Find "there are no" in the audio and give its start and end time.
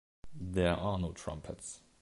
0.33-1.11